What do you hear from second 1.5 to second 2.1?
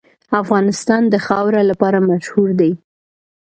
لپاره